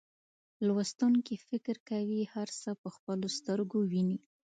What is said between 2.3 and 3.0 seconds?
هر څه په